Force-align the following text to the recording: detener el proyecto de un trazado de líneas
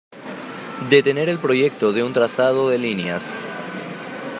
detener 0.89 1.29
el 1.29 1.37
proyecto 1.37 1.93
de 1.93 2.01
un 2.01 2.11
trazado 2.11 2.69
de 2.71 2.79
líneas 2.79 3.23